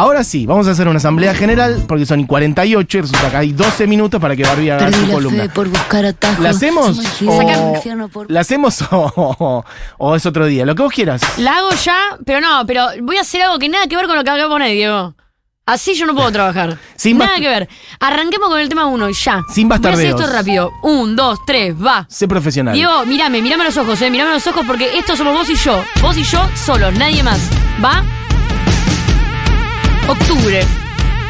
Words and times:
Ahora 0.00 0.22
sí, 0.22 0.46
vamos 0.46 0.68
a 0.68 0.70
hacer 0.70 0.86
una 0.86 0.98
asamblea 0.98 1.34
general 1.34 1.82
porque 1.88 2.06
son 2.06 2.20
y 2.20 2.26
48 2.26 2.98
y 2.98 3.00
resulta 3.00 3.30
que 3.30 3.36
hay 3.36 3.52
12 3.52 3.88
minutos 3.88 4.20
para 4.20 4.36
que 4.36 4.44
Barbie 4.44 4.70
haga 4.70 4.84
Perdí 4.86 5.00
su 5.00 5.06
la 5.08 5.12
columna. 5.14 5.42
fe 5.42 5.48
por 5.48 5.68
buscar 5.68 6.04
atajos. 6.04 6.38
¿La 6.38 6.50
hacemos? 6.50 7.00
O, 7.26 8.08
por- 8.12 8.30
¿La 8.30 8.40
hacemos 8.40 8.80
o, 8.92 9.64
o 9.98 10.14
es 10.14 10.24
otro 10.24 10.46
día? 10.46 10.64
Lo 10.64 10.76
que 10.76 10.82
vos 10.82 10.92
quieras. 10.92 11.20
La 11.38 11.56
hago 11.58 11.70
ya, 11.84 11.96
pero 12.24 12.40
no, 12.40 12.64
pero 12.64 12.86
voy 13.02 13.16
a 13.16 13.22
hacer 13.22 13.42
algo 13.42 13.58
que 13.58 13.68
nada 13.68 13.88
que 13.88 13.96
ver 13.96 14.06
con 14.06 14.14
lo 14.16 14.22
que 14.22 14.30
acabo 14.30 14.44
de 14.44 14.48
poner, 14.48 14.70
Diego. 14.70 15.14
Así 15.66 15.94
yo 15.94 16.06
no 16.06 16.14
puedo 16.14 16.30
trabajar. 16.30 16.78
Sin 16.96 17.18
nada 17.18 17.36
que 17.40 17.48
ver. 17.48 17.68
Arranquemos 17.98 18.48
con 18.50 18.60
el 18.60 18.68
tema 18.68 18.86
uno 18.86 19.10
y 19.10 19.14
ya. 19.14 19.42
Sin 19.52 19.68
Voy 19.68 19.74
a 19.74 19.78
hacer 19.80 19.90
bastardeos. 19.90 20.20
esto 20.20 20.32
rápido. 20.32 20.70
Un, 20.84 21.16
dos, 21.16 21.40
tres, 21.44 21.74
va. 21.74 22.06
Sé 22.08 22.28
profesional. 22.28 22.72
Diego, 22.72 23.04
mírame, 23.04 23.42
mírame 23.42 23.64
a 23.64 23.66
los 23.66 23.76
ojos, 23.76 24.00
eh. 24.00 24.10
Mírame 24.10 24.30
a 24.30 24.34
los 24.34 24.46
ojos 24.46 24.64
porque 24.64 24.96
esto 24.96 25.16
somos 25.16 25.34
vos 25.34 25.50
y 25.50 25.56
yo. 25.56 25.82
Vos 26.00 26.16
y 26.16 26.22
yo 26.22 26.40
solos, 26.64 26.94
nadie 26.94 27.24
más. 27.24 27.40
¿Va? 27.84 28.04
Octubre. 30.08 30.60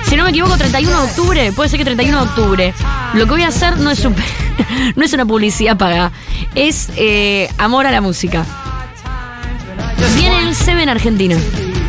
Si 0.09 0.17
no 0.17 0.25
me 0.25 0.31
equivoco, 0.31 0.57
31 0.57 0.97
de 0.97 1.05
octubre. 1.05 1.53
Puede 1.53 1.69
ser 1.69 1.79
que 1.79 1.85
31 1.85 2.17
de 2.17 2.29
octubre. 2.29 2.75
Lo 3.15 3.25
que 3.25 3.31
voy 3.31 3.43
a 3.43 3.49
hacer 3.49 3.77
no 3.79 3.91
es, 3.91 4.05
un, 4.05 4.15
no 4.97 5.05
es 5.05 5.13
una 5.13 5.27
publicidad 5.27 5.77
paga. 5.77 6.13
Es 6.55 6.89
eh, 6.97 7.51
amor 7.59 7.87
a 7.87 7.91
la 7.91 8.01
música. 8.01 8.47
Viene 10.17 10.49
el 10.49 10.55
Seven 10.55 10.89
Argentina. 10.89 11.37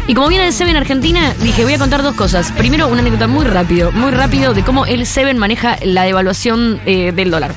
Y 0.07 0.15
como 0.15 0.27
viene 0.27 0.47
el 0.47 0.53
Seven 0.53 0.75
Argentina, 0.75 1.33
dije, 1.41 1.63
voy 1.63 1.73
a 1.73 1.77
contar 1.77 2.01
dos 2.01 2.15
cosas. 2.15 2.51
Primero, 2.53 2.87
una 2.87 3.01
anécdota 3.01 3.27
muy 3.27 3.45
rápido, 3.45 3.91
muy 3.91 4.11
rápido 4.11 4.55
de 4.55 4.63
cómo 4.63 4.87
el 4.87 5.05
Seven 5.05 5.37
maneja 5.37 5.77
la 5.83 6.03
devaluación 6.03 6.81
eh, 6.87 7.11
del 7.11 7.29
dólar. 7.29 7.53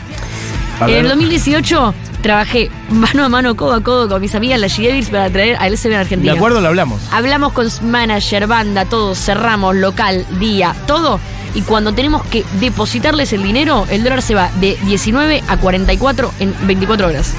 A 0.80 0.88
En 0.88 0.96
el 0.96 1.08
2018 1.08 1.94
trabajé 2.22 2.70
mano 2.90 3.24
a 3.24 3.28
mano, 3.28 3.54
codo 3.56 3.74
a 3.74 3.82
codo 3.82 4.08
con 4.08 4.20
mis 4.20 4.34
amigas 4.34 4.58
las 4.60 4.78
G-Devils 4.78 5.10
para 5.10 5.30
traer 5.30 5.56
al 5.56 5.76
Seven 5.76 5.96
De 5.98 6.02
Argentina. 6.02 6.32
acuerdo, 6.32 6.60
lo 6.60 6.68
hablamos. 6.68 7.02
Hablamos 7.12 7.52
con 7.52 7.68
manager, 7.82 8.46
banda, 8.46 8.84
todo, 8.84 9.14
cerramos, 9.14 9.76
local, 9.76 10.24
día, 10.38 10.74
todo. 10.86 11.20
Y 11.54 11.62
cuando 11.62 11.92
tenemos 11.92 12.24
que 12.24 12.44
depositarles 12.60 13.32
el 13.32 13.42
dinero, 13.42 13.86
el 13.90 14.02
dólar 14.02 14.22
se 14.22 14.34
va 14.34 14.50
de 14.60 14.78
19 14.84 15.42
a 15.48 15.56
44 15.58 16.32
en 16.40 16.54
24 16.66 17.08
horas. 17.08 17.34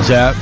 O 0.00 0.04
sea, 0.04 0.34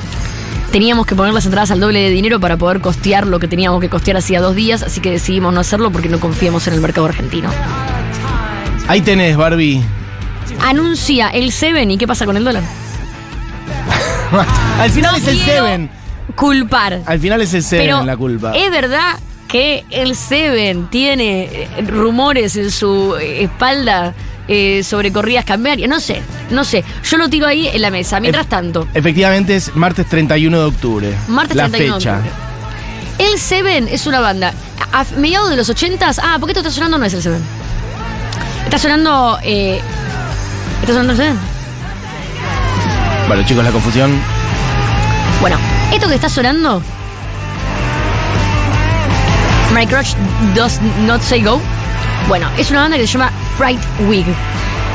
Teníamos 0.73 1.05
que 1.05 1.15
poner 1.15 1.35
las 1.35 1.45
entradas 1.45 1.71
al 1.71 1.81
doble 1.81 2.01
de 2.01 2.09
dinero 2.09 2.41
para 2.41 2.57
poder 2.57 2.81
costear 2.81 3.27
lo 3.27 3.39
que 3.39 3.47
teníamos 3.47 3.79
que 3.79 3.91
costear 3.91 4.17
hacía 4.17 4.41
dos 4.41 4.55
días, 4.57 4.83
así 4.83 5.03
que 5.03 5.11
decidimos 5.11 5.53
no 5.53 5.61
hacerlo 5.61 5.91
porque 5.93 6.09
no 6.09 6.19
confiamos 6.19 6.67
en 6.67 6.73
el 6.73 6.81
mercado 6.81 7.07
argentino. 7.07 7.51
ahí 8.89 9.03
tenés, 9.03 9.37
Barbie. 9.37 9.85
Anuncia 10.61 11.29
el 11.29 11.53
Seven 11.53 11.91
y 11.91 11.99
qué 11.99 12.07
pasa 12.07 12.27
con 12.27 12.37
el 12.37 12.45
dólar. 12.45 12.63
Al 14.81 14.91
final 14.91 15.17
es 15.17 15.27
el 15.29 15.39
quiero 15.39 15.65
Seven. 15.67 15.91
Culpar. 16.37 17.01
Al 17.05 17.19
final 17.21 17.41
es 17.43 17.53
el 17.55 17.63
Seven 17.63 17.87
Pero 17.87 18.03
la 18.05 18.17
culpa. 18.17 18.53
es 18.57 18.71
verdad 18.71 19.19
que 19.49 19.85
el 19.91 20.17
Seven 20.17 20.87
tiene 20.89 21.43
eh, 21.45 21.69
rumores 21.87 22.57
en 22.57 22.71
su 22.71 23.17
eh, 23.21 23.45
espalda 23.45 24.15
eh, 24.49 24.83
sobre 24.83 25.13
corridas 25.13 25.45
cambiarias. 25.45 25.89
No 25.91 26.01
sé, 26.01 26.23
no 26.51 26.65
sé. 26.65 26.83
Yo 27.05 27.19
lo 27.19 27.29
tiro 27.29 27.47
ahí 27.47 27.69
en 27.69 27.83
la 27.83 27.91
mesa. 27.91 28.19
Mientras 28.21 28.47
Ef- 28.47 28.51
tanto, 28.51 28.89
Efectivamente 28.95 29.55
es 29.57 29.75
martes 29.77 30.07
31 30.09 30.59
de 30.59 30.65
octubre. 30.65 31.15
martes 31.29 31.57
la 31.57 31.69
31 31.69 31.95
de 31.95 32.01
fecha. 32.01 32.17
octubre. 32.17 32.33
El 33.19 33.39
Seven 33.39 33.89
es 33.89 34.07
una 34.07 34.21
banda. 34.21 34.55
A 34.93 35.01
a 35.01 35.05
mediados 35.17 35.51
de 35.51 35.57
los 35.57 35.69
80s. 35.71 36.19
Ah, 36.23 36.37
porque 36.41 36.53
esto 36.53 36.61
está 36.61 36.71
sonando 36.71 36.99
no 36.99 37.05
es 37.05 37.13
el 37.15 37.23
Seven. 37.23 37.43
Está 38.65 38.79
sonando. 38.79 39.39
Eh, 39.43 39.81
¿Está 40.83 40.95
sonando 40.95 41.13
el 41.13 41.17
Seven? 41.17 41.39
Bueno, 43.29 43.43
chicos, 43.45 43.63
la 43.65 43.71
confusión. 43.71 44.11
Bueno, 45.41 45.57
esto 45.93 46.09
que 46.09 46.17
está 46.17 46.29
sonando. 46.29 46.83
My 49.73 49.87
Crush 49.87 50.15
Does 50.57 50.81
Not 51.07 51.23
Say 51.23 51.43
Go. 51.45 51.61
Bueno, 52.27 52.49
es 52.59 52.71
una 52.71 52.81
banda 52.81 52.97
que 52.97 53.07
se 53.07 53.13
llama 53.13 53.31
Fright 53.57 53.81
Wig. 54.09 54.27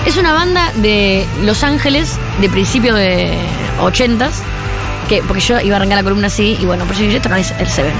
Es 0.05 0.17
una 0.17 0.33
banda 0.33 0.71
de 0.75 1.25
Los 1.43 1.63
Ángeles 1.63 2.19
de 2.41 2.49
principio 2.49 2.93
de 2.93 3.37
80s. 3.79 4.31
Que, 5.07 5.23
porque 5.23 5.41
yo 5.41 5.59
iba 5.61 5.75
a 5.75 5.77
arrancar 5.77 5.97
la 5.99 6.03
columna 6.03 6.27
así 6.27 6.57
y 6.59 6.65
bueno, 6.65 6.83
por 6.83 6.95
eso 6.95 7.05
yo 7.05 7.15
esto 7.15 7.29
no 7.29 7.37
es 7.37 7.51
el 7.59 7.67
Seven. 7.67 7.93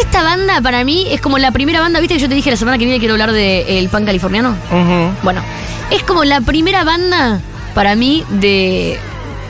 Esta 0.00 0.24
banda 0.24 0.60
para 0.60 0.82
mí 0.82 1.06
es 1.10 1.20
como 1.20 1.38
la 1.38 1.52
primera 1.52 1.80
banda, 1.80 2.00
viste 2.00 2.14
que 2.16 2.20
yo 2.20 2.28
te 2.28 2.34
dije 2.34 2.50
la 2.50 2.56
semana 2.56 2.76
que 2.76 2.86
viene 2.86 2.98
quiero 2.98 3.14
hablar 3.14 3.30
de 3.30 3.78
el 3.78 3.88
pan 3.88 4.04
californiano. 4.04 4.56
Ujú. 4.70 5.12
Bueno, 5.22 5.42
es 5.90 6.02
como 6.02 6.24
la 6.24 6.40
primera 6.40 6.84
banda 6.84 7.40
para 7.74 7.94
mí 7.96 8.24
de 8.28 8.98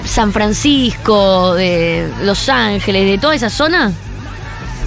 San 0.05 0.33
Francisco, 0.33 1.55
de 1.55 2.11
Los 2.22 2.49
Ángeles, 2.49 3.06
de 3.06 3.19
toda 3.19 3.34
esa 3.34 3.50
zona 3.50 3.93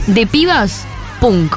de 0.08 0.26
pibas 0.26 0.86
punk. 1.20 1.56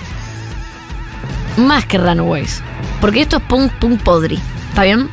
Más 1.56 1.84
que 1.86 1.98
Runaways. 1.98 2.62
Porque 3.00 3.22
esto 3.22 3.38
es 3.38 3.42
punk, 3.44 3.72
punk 3.72 4.02
podri. 4.02 4.38
¿Está 4.70 4.84
bien? 4.84 5.08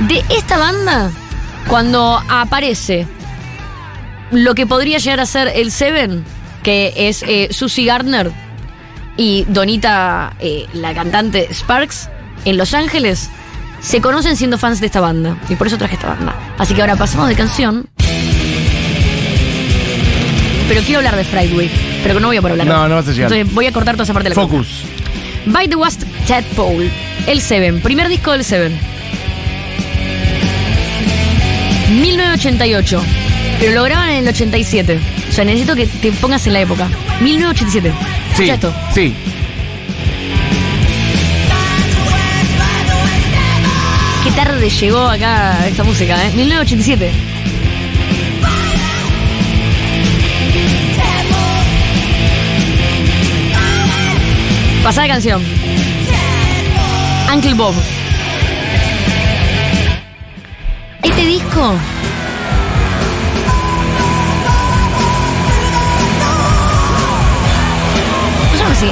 De 0.00 0.24
esta 0.30 0.58
banda, 0.58 1.10
cuando 1.68 2.22
aparece 2.28 3.06
lo 4.30 4.54
que 4.54 4.66
podría 4.66 4.98
llegar 4.98 5.20
a 5.20 5.26
ser 5.26 5.48
el 5.54 5.72
Seven, 5.72 6.24
que 6.62 6.92
es 6.96 7.22
eh, 7.24 7.48
Susie 7.50 7.86
Gardner 7.86 8.30
y 9.16 9.44
Donita, 9.48 10.34
eh, 10.38 10.66
la 10.72 10.94
cantante 10.94 11.48
Sparks, 11.52 12.08
en 12.44 12.56
Los 12.56 12.74
Ángeles, 12.74 13.30
se 13.84 14.00
conocen 14.00 14.36
siendo 14.36 14.56
fans 14.56 14.80
de 14.80 14.86
esta 14.86 15.00
banda. 15.00 15.36
Y 15.48 15.56
por 15.56 15.66
eso 15.66 15.76
traje 15.76 15.94
esta 15.94 16.08
banda. 16.08 16.34
Así 16.58 16.74
que 16.74 16.80
ahora 16.80 16.96
pasamos 16.96 17.28
de 17.28 17.36
canción. 17.36 17.86
Pero 20.66 20.80
quiero 20.80 20.98
hablar 20.98 21.16
de 21.16 21.24
Friday 21.24 21.70
pero 22.02 22.20
no 22.20 22.28
voy 22.28 22.36
a 22.36 22.42
por 22.42 22.50
hablar. 22.50 22.66
No, 22.66 22.88
no 22.88 22.96
vas 22.96 23.08
a 23.08 23.12
llegar. 23.12 23.32
Entonces 23.32 23.54
voy 23.54 23.66
a 23.66 23.72
cortar 23.72 23.94
toda 23.94 24.04
esa 24.04 24.12
parte 24.12 24.28
de 24.28 24.34
la 24.34 24.42
Focus. 24.42 24.82
By 25.46 25.68
the 25.68 25.76
West 25.76 26.02
Tadpole. 26.26 26.90
El 27.26 27.40
Seven. 27.40 27.80
Primer 27.80 28.08
disco 28.08 28.32
del 28.32 28.44
Seven. 28.44 28.78
1988. 32.00 33.02
Pero 33.58 33.72
lo 33.72 33.84
graban 33.84 34.10
en 34.10 34.16
el 34.18 34.28
87. 34.28 34.98
O 35.28 35.32
sea, 35.32 35.44
necesito 35.44 35.74
que 35.74 35.86
te 35.86 36.12
pongas 36.12 36.46
en 36.46 36.52
la 36.54 36.60
época. 36.60 36.88
1987. 37.20 37.92
Sí. 38.36 38.50
Esto. 38.50 38.74
Sí. 38.94 39.14
Qué 44.24 44.30
tarde 44.30 44.70
llegó 44.70 45.06
acá 45.06 45.66
esta 45.68 45.84
música, 45.84 46.16
¿eh? 46.26 46.32
1987. 46.34 47.12
Pasada 54.82 55.08
canción. 55.08 55.42
Uncle 57.32 57.54
Bob. 57.54 57.74
Este 61.02 61.24
disco. 61.26 61.74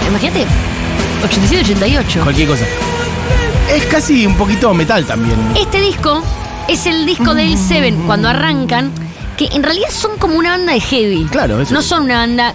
Imagínate. 0.08 0.46
87-88. 1.22 2.22
Cualquier 2.22 2.48
cosa. 2.48 2.64
Es 3.72 3.84
casi 3.86 4.26
un 4.26 4.36
poquito 4.36 4.74
metal 4.74 5.06
también. 5.06 5.38
Este 5.56 5.80
disco 5.80 6.22
es 6.68 6.84
el 6.84 7.06
disco 7.06 7.34
del 7.34 7.56
Seven 7.56 8.02
cuando 8.04 8.28
arrancan, 8.28 8.92
que 9.38 9.46
en 9.46 9.62
realidad 9.62 9.88
son 9.90 10.18
como 10.18 10.34
una 10.34 10.50
banda 10.50 10.74
de 10.74 10.80
heavy. 10.80 11.24
Claro, 11.30 11.58
eso 11.58 11.72
No 11.72 11.80
son 11.80 12.02
una 12.02 12.18
banda. 12.18 12.54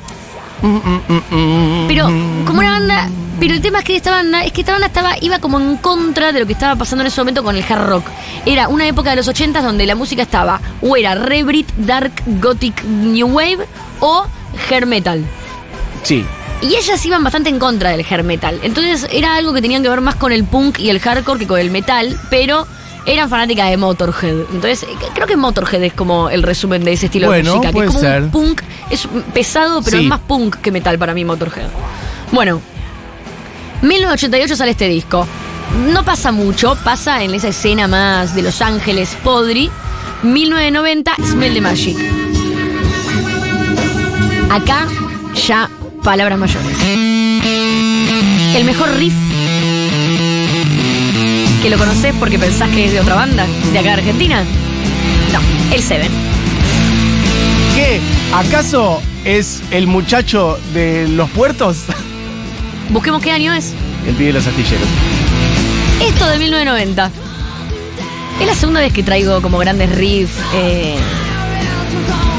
Pero 1.88 2.06
como 2.46 2.60
una 2.60 2.72
banda. 2.72 3.10
Pero 3.40 3.56
el 3.56 3.62
tema 3.62 3.80
es 3.80 3.86
que 3.86 3.96
esta 3.96 4.12
banda 4.12 4.44
es 4.44 4.52
que 4.52 4.62
esta 4.62 4.74
banda 4.74 4.88
estaba 4.88 5.16
iba 5.20 5.40
como 5.40 5.60
en 5.60 5.78
contra 5.78 6.32
de 6.32 6.40
lo 6.40 6.46
que 6.46 6.54
estaba 6.54 6.76
pasando 6.76 7.02
en 7.02 7.08
ese 7.08 7.20
momento 7.20 7.44
con 7.44 7.56
el 7.56 7.64
hard 7.68 7.88
rock. 7.88 8.06
Era 8.46 8.68
una 8.68 8.88
época 8.88 9.10
de 9.10 9.16
los 9.16 9.28
80 9.28 9.62
donde 9.64 9.88
la 9.88 9.96
música 9.96 10.22
estaba 10.22 10.62
o 10.82 10.96
era 10.96 11.16
re 11.16 11.44
Brit, 11.44 11.68
dark, 11.78 12.12
gothic, 12.26 12.84
new 12.84 13.28
wave 13.28 13.68
o 14.02 14.26
hair 14.70 14.86
metal. 14.86 15.26
Sí. 16.04 16.24
Y 16.62 16.76
ellas 16.76 17.06
iban 17.06 17.24
bastante 17.24 17.50
en 17.50 17.60
contra 17.60 17.92
del 17.92 18.06
hair 18.10 18.24
metal. 18.24 18.60
Entonces 18.64 19.08
era 19.12 19.36
algo 19.36 19.54
que 19.54 19.62
tenían 19.62 19.84
que 19.84 19.90
ver 19.90 20.02
más 20.02 20.16
con 20.16 20.32
el 20.32 20.44
punk 20.44 20.80
y 20.80 20.90
el 20.90 21.00
hardcore 21.00 21.40
que 21.40 21.48
con 21.48 21.60
el 21.60 21.70
metal, 21.70 22.20
pero 22.30 22.66
eran 23.06 23.30
fanáticas 23.30 23.70
de 23.70 23.78
Motorhead. 23.78 24.36
Entonces 24.54 24.84
eh, 24.84 24.88
creo 25.14 25.28
que 25.28 25.38
Motorhead 25.38 25.84
es 25.84 25.94
como 25.94 26.30
el 26.30 26.42
resumen 26.44 26.84
de 26.84 26.94
ese 26.94 27.06
estilo 27.06 27.28
Bueno, 27.28 27.52
de 27.52 27.58
música. 27.58 27.72
que 27.74 27.80
es 27.80 27.88
como 27.88 28.00
ser. 28.00 28.24
un 28.24 28.32
punk, 28.32 28.62
es 28.90 29.08
pesado, 29.34 29.82
pero 29.84 29.98
Sí. 29.98 30.04
es 30.04 30.10
más 30.10 30.20
punk 30.22 30.56
que 30.58 30.72
metal 30.72 30.98
para 30.98 31.14
mí 31.14 31.24
Motorhead. 31.24 31.70
Bueno, 32.32 32.60
1988 33.84 34.56
sale 34.56 34.72
este 34.72 34.88
disco. 34.90 35.28
No 35.94 36.04
pasa 36.04 36.32
mucho, 36.32 36.76
pasa 36.84 37.24
en 37.24 37.34
esa 37.36 37.50
escena 37.50 37.88
más 37.88 38.34
de 38.34 38.42
Los 38.42 38.62
Ángeles, 38.62 39.16
Podri. 39.24 39.70
1990, 40.24 41.14
Smell 41.24 41.54
the 41.54 41.62
Magic. 41.62 41.98
Acá 44.50 44.88
ya 45.46 45.70
palabras 46.08 46.40
mayores. 46.40 46.78
El 48.56 48.64
mejor 48.64 48.96
riff 48.96 49.14
que 51.62 51.70
lo 51.70 51.78
conoces 51.78 52.16
porque 52.18 52.40
pensás 52.40 52.70
que 52.70 52.86
es 52.86 52.94
de 52.94 53.02
otra 53.02 53.16
banda, 53.16 53.46
de 53.74 53.78
acá 53.80 53.90
de 53.90 53.94
Argentina. 53.96 54.46
No, 55.34 55.40
el 55.76 55.82
Seven. 55.82 56.08
¿Qué? 57.76 58.00
¿Acaso 58.34 59.02
es 59.26 59.62
el 59.72 59.88
muchacho 59.88 60.58
de 60.74 61.10
los 61.10 61.30
puertos? 61.32 61.80
Busquemos 62.90 63.22
qué 63.22 63.34
año 63.34 63.52
es. 63.54 63.74
El 64.08 64.14
pibe 64.16 64.28
de 64.28 64.34
los 64.34 64.48
astilleros. 64.48 64.88
Esto 66.08 66.26
de 66.30 66.40
1990. 66.40 67.12
Es 68.40 68.48
la 68.48 68.56
segunda 68.56 68.80
vez 68.80 68.94
que 68.94 69.04
traigo 69.04 69.42
como 69.42 69.58
grandes 69.58 69.94
riffs. 69.94 70.32
eh, 70.56 70.96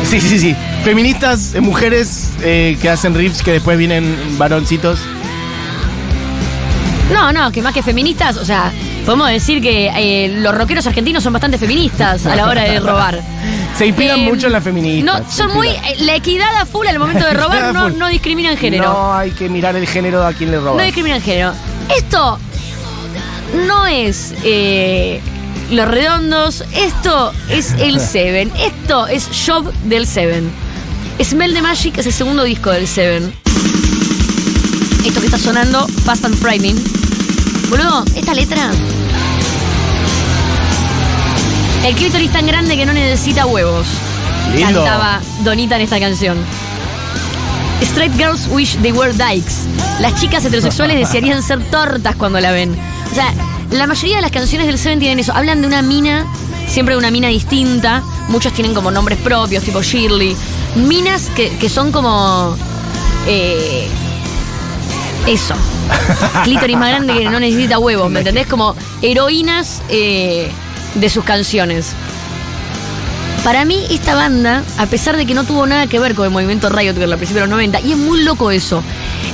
Sí, 0.09 0.23
sí, 0.23 0.39
sí. 0.39 0.57
Feministas, 0.89 1.55
eh, 1.55 1.61
mujeres 1.61 2.31
eh, 2.41 2.79
que 2.81 2.89
hacen 2.89 3.15
riffs 3.15 3.43
que 3.43 3.53
después 3.53 3.77
vienen 3.77 4.39
varoncitos. 4.39 4.99
No, 7.13 7.31
no, 7.31 7.53
que 7.53 7.61
más 7.61 7.75
que 7.75 7.83
feministas, 7.83 8.39
o 8.39 8.45
sea, 8.47 8.73
podemos 9.05 9.29
decir 9.29 9.61
que 9.61 9.89
eh, 9.95 10.29
los 10.39 10.55
rockeros 10.55 10.87
argentinos 10.87 11.23
son 11.23 11.35
bastante 11.35 11.59
feministas 11.59 12.25
a 12.25 12.35
la 12.35 12.47
hora 12.47 12.63
de 12.63 12.81
robar. 12.81 13.21
Se 13.77 13.87
inspiran 13.87 14.21
Eh, 14.21 14.31
mucho 14.31 14.47
en 14.47 14.55
las 14.55 14.65
feministas. 14.65 15.21
No, 15.25 15.31
son 15.31 15.53
muy. 15.53 15.69
La 15.99 16.17
equidad 16.17 16.49
a 16.59 16.65
full 16.65 16.87
al 16.87 16.99
momento 16.99 17.27
de 17.27 17.35
robar 17.35 17.75
no, 17.75 17.91
no 17.91 18.09
discriminan 18.09 18.57
género. 18.57 18.85
No 18.91 19.13
hay 19.13 19.31
que 19.33 19.51
mirar 19.51 19.77
el 19.77 19.87
género 19.87 20.25
a 20.27 20.33
quien 20.33 20.51
le 20.53 20.59
roba. 20.59 20.79
No 20.79 20.83
discriminan 20.85 21.21
género. 21.21 21.53
Esto 21.95 22.39
no 23.67 23.87
es 23.87 24.33
Los 25.71 25.87
Redondos, 25.87 26.65
esto 26.75 27.35
es 27.51 27.73
el 27.75 28.01
Seven, 28.01 28.51
esto 28.59 29.07
es 29.07 29.29
Job 29.47 29.71
del 29.85 30.07
Seven. 30.07 30.51
Smell 31.23 31.53
the 31.53 31.63
Magic 31.63 31.99
es 31.99 32.07
el 32.07 32.13
segundo 32.13 32.45
disco 32.45 32.71
del 32.71 32.87
Seven. 32.87 33.33
Esto 35.05 35.21
que 35.21 35.27
está 35.27 35.39
sonando, 35.39 35.87
Fast 36.05 36.25
and 36.25 36.37
Framing. 36.37 36.77
Boludo, 37.69 38.05
esta 38.15 38.35
letra. 38.35 38.71
El 41.85 41.95
clítoris 41.95 42.31
tan 42.33 42.47
grande 42.47 42.77
que 42.77 42.87
no 42.87 42.93
necesita 42.93 43.47
huevos. 43.47 43.87
Lindo. 44.55 44.85
Cantaba 44.85 45.21
Donita 45.43 45.77
en 45.77 45.83
esta 45.83 45.99
canción. 45.99 46.39
Straight 47.83 48.15
girls 48.17 48.49
wish 48.49 48.77
they 48.77 48.93
were 48.93 49.13
dykes. 49.13 49.67
Las 50.01 50.21
chicas 50.21 50.45
heterosexuales 50.45 50.97
desearían 51.01 51.43
ser 51.43 51.63
tortas 51.71 52.17
cuando 52.17 52.41
la 52.41 52.53
ven. 52.53 52.77
O 53.11 53.15
sea, 53.15 53.33
la 53.71 53.87
mayoría 53.87 54.17
de 54.17 54.23
las 54.23 54.31
canciones 54.31 54.67
del 54.67 54.79
Seven 54.79 54.99
tienen 54.99 55.19
eso. 55.19 55.33
Hablan 55.33 55.61
de 55.63 55.67
una 55.67 55.83
mina, 55.83 56.27
siempre 56.69 56.97
una 56.97 57.11
mina 57.11 57.29
distinta. 57.29 58.03
Muchos 58.29 58.53
tienen 58.53 58.75
como 58.75 58.91
nombres 58.91 59.19
propios, 59.19 59.65
tipo 59.65 59.83
Shirley. 59.83 60.37
Minas 60.77 61.31
que, 61.35 61.51
que 61.57 61.69
son 61.69 61.91
como. 61.93 62.57
eh, 63.27 63.89
eso. 65.27 65.55
Clítoris 66.45 66.77
más 66.77 66.89
grande 66.91 67.15
que 67.15 67.25
no 67.29 67.41
necesita 67.41 67.79
huevos, 67.79 68.11
¿me 68.11 68.21
entendés? 68.21 68.47
Como 68.47 68.75
heroínas 69.03 69.83
eh, 69.89 70.51
de 70.95 71.11
sus 71.11 71.25
canciones. 71.25 71.93
Para 73.45 73.65
mí, 73.65 73.85
esta 73.91 74.15
banda, 74.15 74.63
a 74.79 74.87
pesar 74.87 75.17
de 75.17 75.25
que 75.27 75.35
no 75.35 75.45
tuvo 75.45 75.67
nada 75.67 75.87
que 75.87 75.99
ver 75.99 76.15
con 76.15 76.25
el 76.27 76.31
movimiento 76.31 76.69
Riot 76.69 76.95
Girl 76.95 77.13
a 77.13 77.17
principios 77.17 77.43
de 77.45 77.49
los 77.49 77.51
90, 77.51 77.81
y 77.81 77.93
es 77.93 77.97
muy 77.99 78.23
loco 78.23 78.51
eso. 78.51 78.83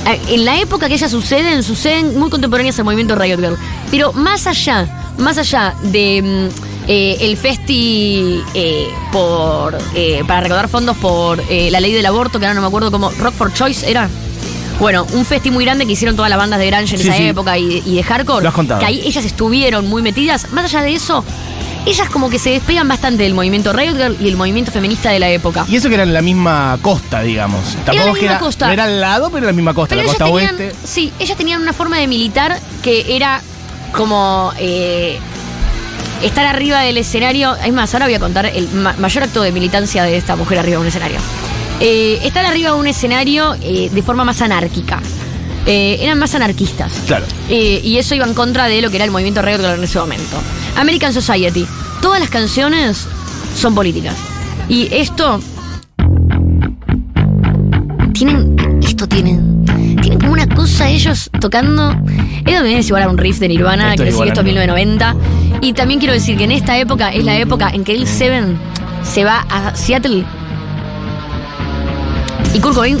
Eh, 0.07 0.19
En 0.29 0.45
la 0.45 0.59
época 0.59 0.87
que 0.87 0.93
ellas 0.95 1.11
suceden, 1.11 1.63
suceden 1.63 2.17
muy 2.19 2.29
contemporáneas 2.29 2.77
al 2.79 2.85
movimiento 2.85 3.15
Riot 3.15 3.37
Girl. 3.39 3.57
Pero 3.91 4.13
más 4.13 4.47
allá, 4.47 4.87
más 5.17 5.37
allá 5.37 5.73
de 5.81 6.21
mm, 6.51 6.74
eh, 6.87 7.17
el 7.21 7.37
festi 7.37 8.41
eh, 8.53 8.87
por 9.11 9.77
eh, 9.95 10.23
para 10.27 10.41
recaudar 10.41 10.67
fondos 10.69 10.95
por 10.97 11.37
la 11.49 11.79
ley 11.79 11.93
del 11.93 12.05
aborto, 12.05 12.39
que 12.39 12.45
ahora 12.45 12.55
no 12.55 12.61
me 12.61 12.67
acuerdo 12.67 12.91
cómo, 12.91 13.09
Rock 13.11 13.33
for 13.35 13.53
Choice 13.53 13.89
era. 13.89 14.09
Bueno, 14.79 15.07
un 15.13 15.23
festi 15.23 15.51
muy 15.51 15.63
grande 15.63 15.85
que 15.85 15.93
hicieron 15.93 16.17
todas 16.17 16.29
las 16.29 16.37
bandas 16.37 16.59
de 16.59 16.67
grunge 16.67 16.95
en 16.95 17.01
Sí, 17.01 17.07
esa 17.07 17.17
sí. 17.17 17.27
época 17.27 17.57
y, 17.57 17.81
y 17.85 17.95
de 17.95 18.03
hardcore. 18.03 18.43
Lo 18.43 18.49
has 18.49 18.55
contado. 18.55 18.81
Que 18.81 18.85
ahí 18.85 19.01
ellas 19.05 19.23
estuvieron 19.23 19.87
muy 19.87 20.01
metidas. 20.01 20.51
Más 20.51 20.65
allá 20.65 20.81
de 20.81 20.93
eso, 20.95 21.23
ellas 21.85 22.09
como 22.09 22.29
que 22.29 22.39
se 22.39 22.49
despegan 22.49 22.85
bastante 22.85 23.23
del 23.23 23.33
movimiento 23.33 23.71
Riot 23.71 23.95
Girl 23.95 24.17
y 24.19 24.27
el 24.27 24.35
movimiento 24.35 24.73
feminista 24.73 25.11
de 25.11 25.19
la 25.19 25.29
época. 25.29 25.65
Y 25.69 25.77
eso 25.77 25.87
que 25.87 25.93
era 25.95 26.03
en 26.03 26.11
la 26.13 26.21
misma 26.21 26.77
costa, 26.81 27.21
digamos. 27.21 27.61
Tampoco 27.85 27.93
la 27.95 28.01
es 28.01 28.05
que 28.15 28.21
misma 28.23 28.31
era, 28.31 28.39
costa. 28.39 28.67
no 28.67 28.73
era 28.73 28.83
al 28.83 28.99
lado, 28.99 29.27
pero 29.27 29.37
era 29.37 29.47
la 29.47 29.53
misma 29.53 29.73
costa, 29.73 29.95
Pero 29.95 30.07
la 30.07 30.13
costa 30.13 30.25
tenían, 30.25 30.55
oeste. 30.59 30.75
sí, 30.83 31.13
ellas 31.19 31.37
tenían 31.37 31.61
una 31.61 31.71
forma 31.71 31.97
de 31.97 32.07
militar 32.07 32.59
que 32.83 33.15
era 33.15 33.41
como 33.93 34.51
eh, 34.59 35.19
estar 36.23 36.45
arriba 36.45 36.81
del 36.81 36.97
escenario. 36.97 37.55
Es 37.55 37.73
más, 37.73 37.93
ahora 37.93 38.05
voy 38.05 38.15
a 38.15 38.19
contar 38.19 38.45
el 38.47 38.67
ma- 38.69 38.95
mayor 38.99 39.23
acto 39.23 39.41
de 39.41 39.51
militancia 39.51 40.03
de 40.03 40.17
esta 40.17 40.35
mujer 40.35 40.59
arriba 40.59 40.75
de 40.77 40.81
un 40.81 40.87
escenario. 40.87 41.17
Eh, 41.79 42.19
estar 42.23 42.45
arriba 42.45 42.71
de 42.71 42.77
un 42.77 42.87
escenario 42.87 43.55
eh, 43.61 43.89
de 43.93 44.01
forma 44.03 44.23
más 44.23 44.41
anárquica. 44.41 45.01
Eh, 45.65 45.97
eran 46.01 46.19
más 46.19 46.33
anarquistas. 46.35 46.91
Claro. 47.07 47.25
Eh, 47.49 47.81
y 47.83 47.97
eso 47.97 48.13
iba 48.15 48.25
en 48.25 48.33
contra 48.33 48.67
de 48.67 48.81
lo 48.81 48.89
que 48.89 48.97
era 48.97 49.05
el 49.05 49.11
movimiento 49.11 49.41
Girl 49.41 49.65
en 49.65 49.83
ese 49.83 49.99
momento. 49.99 50.37
American 50.77 51.11
Society. 51.13 51.65
Todas 52.01 52.19
las 52.19 52.29
canciones 52.29 53.07
son 53.57 53.73
políticas. 53.73 54.13
Y 54.69 54.87
esto. 54.93 55.39
Tienen. 58.13 58.55
Esto 58.83 59.07
tienen. 59.07 59.65
Tienen 60.01 60.19
como 60.19 60.33
una 60.33 60.47
cosa 60.47 60.87
ellos 60.89 61.29
tocando. 61.41 61.89
Esto 61.91 62.51
también 62.51 62.77
es 62.77 62.87
igual 62.87 63.03
a 63.03 63.09
un 63.09 63.17
riff 63.17 63.39
de 63.39 63.47
Nirvana, 63.47 63.91
Esto 63.91 64.03
que 64.03 64.09
es 64.09 64.15
igual 64.15 64.27
esto 64.29 64.41
es 64.41 64.45
Nirvana. 64.45 64.75
1990. 64.75 65.44
Y 65.65 65.73
también 65.73 65.99
quiero 65.99 66.13
decir 66.13 66.37
que 66.37 66.43
en 66.43 66.51
esta 66.51 66.77
época 66.77 67.09
es 67.09 67.25
la 67.25 67.37
época 67.37 67.71
en 67.73 67.83
que 67.83 67.93
el 67.93 68.05
Seven 68.05 68.55
se 69.01 69.23
va 69.23 69.47
a 69.49 69.75
Seattle. 69.75 70.23
Y 72.53 72.59
Kurt 72.59 72.75
Cobain 72.75 72.99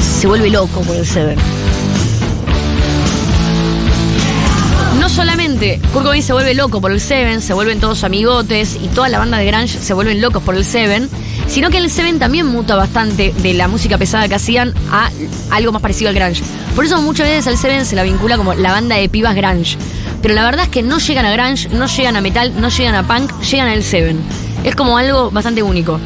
se 0.00 0.26
vuelve 0.26 0.50
loco 0.50 0.80
por 0.80 0.96
el 0.96 1.06
Seven. 1.06 1.38
No 4.98 5.08
solamente 5.08 5.80
Kurt 5.92 6.04
Cobain 6.04 6.20
se 6.24 6.32
vuelve 6.32 6.52
loco 6.54 6.80
por 6.80 6.90
el 6.90 7.00
Seven, 7.00 7.40
se 7.40 7.54
vuelven 7.54 7.78
todos 7.78 8.02
amigotes 8.02 8.76
y 8.82 8.88
toda 8.88 9.08
la 9.08 9.20
banda 9.20 9.38
de 9.38 9.46
grunge 9.46 9.78
se 9.78 9.94
vuelven 9.94 10.20
locos 10.20 10.42
por 10.42 10.56
el 10.56 10.64
Seven, 10.64 11.08
sino 11.46 11.70
que 11.70 11.78
el 11.78 11.88
Seven 11.92 12.18
también 12.18 12.44
muta 12.44 12.74
bastante 12.74 13.32
de 13.38 13.54
la 13.54 13.68
música 13.68 13.98
pesada 13.98 14.26
que 14.26 14.34
hacían 14.34 14.74
a 14.90 15.12
algo 15.50 15.70
más 15.70 15.80
parecido 15.80 16.08
al 16.08 16.16
grunge. 16.16 16.42
Por 16.74 16.84
eso 16.84 17.00
muchas 17.02 17.28
veces 17.28 17.46
al 17.46 17.56
Seven 17.56 17.86
se 17.86 17.94
la 17.94 18.02
vincula 18.02 18.36
como 18.36 18.54
la 18.54 18.72
banda 18.72 18.96
de 18.96 19.08
pibas 19.08 19.36
grunge. 19.36 19.78
Pero 20.22 20.34
la 20.34 20.44
verdad 20.44 20.64
es 20.64 20.70
que 20.70 20.82
no 20.82 20.98
llegan 20.98 21.24
a 21.24 21.32
grunge, 21.32 21.68
no 21.70 21.86
llegan 21.86 22.16
a 22.16 22.20
metal, 22.20 22.52
no 22.60 22.68
llegan 22.68 22.94
a 22.94 23.02
punk, 23.06 23.32
llegan 23.42 23.68
al 23.68 23.82
Seven. 23.82 24.20
Es 24.64 24.74
como 24.74 24.98
algo 24.98 25.30
bastante 25.30 25.62
único. 25.62 25.98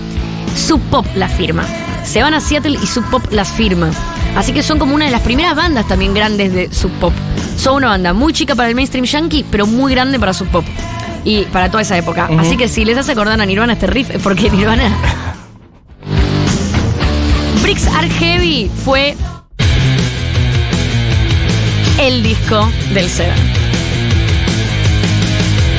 Sub 0.57 0.81
Pop 0.91 1.07
la 1.17 1.29
firma. 1.29 1.65
Se 2.05 2.23
van 2.23 2.35
a 2.35 2.41
Seattle 2.41 2.79
y 2.81 2.87
Sub 2.87 3.05
Pop 3.11 3.25
las 3.31 3.51
firma. 3.51 3.91
Así 4.37 4.53
que 4.53 4.63
son 4.63 4.79
como 4.79 4.95
una 4.95 5.07
de 5.07 5.11
las 5.11 5.23
primeras 5.23 5.57
bandas 5.57 5.87
también 5.89 6.15
grandes 6.15 6.53
de 6.53 6.73
Sub 6.73 6.93
Pop. 7.01 7.13
Son 7.57 7.77
una 7.77 7.89
banda 7.89 8.13
muy 8.13 8.33
chica 8.33 8.55
para 8.55 8.69
el 8.69 8.75
mainstream 8.75 9.05
yankee, 9.05 9.45
pero 9.51 9.67
muy 9.67 9.93
grande 9.93 10.19
para 10.19 10.33
Sub 10.33 10.49
Pop. 10.49 10.65
Y 11.25 11.45
para 11.47 11.71
toda 11.71 11.83
esa 11.83 11.97
época. 11.97 12.29
Así 12.39 12.57
que 12.57 12.69
si 12.69 12.85
les 12.85 12.99
hace 12.99 13.13
acordar 13.13 13.41
a 13.41 13.47
Nirvana 13.47 13.73
este 13.73 13.87
riff, 13.87 14.11
es 14.11 14.23
porque 14.23 14.51
Nirvana. 14.51 14.91
Bricks 17.63 17.87
Are 17.89 18.09
Heavy 18.09 18.71
fue 18.85 19.17
el 21.99 22.23
disco 22.23 22.69
del 22.93 23.09
Seven. 23.09 23.54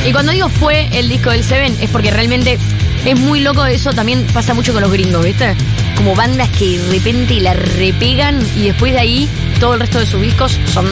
Y 0.05 0.11
cuando 0.11 0.31
digo 0.31 0.49
fue 0.49 0.87
el 0.97 1.09
disco 1.09 1.31
del 1.31 1.43
Seven, 1.43 1.75
es 1.81 1.89
porque 1.89 2.11
realmente 2.11 2.59
es 3.05 3.19
muy 3.19 3.39
loco. 3.41 3.65
Eso 3.65 3.91
también 3.93 4.25
pasa 4.33 4.53
mucho 4.53 4.71
con 4.71 4.81
los 4.83 4.91
gringos, 4.91 5.23
¿viste? 5.23 5.55
Como 5.97 6.15
bandas 6.15 6.49
que 6.49 6.77
de 6.77 6.91
repente 6.91 7.39
la 7.39 7.53
repegan 7.53 8.39
y 8.55 8.63
después 8.67 8.93
de 8.93 8.99
ahí 8.99 9.29
todo 9.59 9.73
el 9.73 9.79
resto 9.79 9.99
de 9.99 10.05
sus 10.05 10.21
discos 10.21 10.59
son 10.71 10.85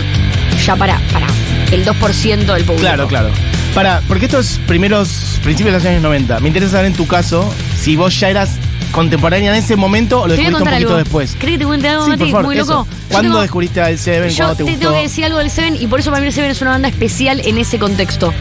ya 0.65 0.75
para, 0.75 1.00
para 1.12 1.27
el 1.72 1.86
2% 1.86 2.38
del 2.38 2.63
público. 2.63 2.75
Claro, 2.82 3.08
claro. 3.08 3.29
Para, 3.75 4.01
porque 4.08 4.25
estos 4.25 4.60
primeros 4.67 5.39
principios 5.43 5.74
de 5.74 5.79
los 5.79 5.86
años 5.88 6.01
90, 6.03 6.39
me 6.39 6.48
interesa 6.48 6.74
saber 6.74 6.88
en 6.88 6.93
tu 6.93 7.05
caso 7.08 7.53
si 7.79 7.96
vos 7.96 8.20
ya 8.20 8.29
eras 8.29 8.51
contemporánea 8.91 9.51
en 9.55 9.63
ese 9.63 9.75
momento 9.75 10.22
o 10.22 10.27
lo 10.27 10.34
descubriste 10.34 10.63
un 10.63 10.70
poquito 10.70 10.88
algo. 10.89 10.98
después. 10.98 11.36
¿Crees 11.39 11.53
que 11.55 11.60
te 11.60 11.65
cuente 11.65 11.88
algo, 11.89 12.03
Sí, 12.05 12.10
Mati? 12.12 12.24
por 12.24 12.32
favor, 12.32 12.46
muy 12.46 12.58
eso. 12.58 12.65
loco. 12.74 12.88
¿Cuándo 13.10 13.29
tengo- 13.29 13.41
descubriste 13.41 13.82
al 13.82 13.98
Seven? 13.98 14.29
Yo 14.29 14.36
¿Cuándo 14.38 14.53
te 14.55 14.58
te 14.58 14.63
gustó? 14.63 14.79
tengo 14.79 14.93
que 14.93 15.01
decir 15.01 15.25
algo 15.25 15.38
del 15.39 15.50
Seven 15.50 15.77
y 15.82 15.88
por 15.88 16.00
eso 16.00 16.10
para 16.12 16.22
mí 16.22 16.27
el 16.27 16.34
Seven 16.34 16.51
es 16.51 16.62
una 16.62 16.72
banda 16.72 16.88
especial 16.89 17.41
en 17.43 17.58
ese 17.58 17.79
contexto. 17.79 18.32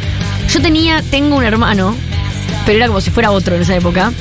Yo 0.52 0.60
tenía, 0.60 1.02
tengo 1.10 1.36
un 1.36 1.44
hermano, 1.44 1.94
pero 2.66 2.76
era 2.78 2.86
como 2.88 3.00
si 3.00 3.10
fuera 3.10 3.30
otro 3.30 3.56
en 3.56 3.62
esa 3.62 3.74
época, 3.74 4.12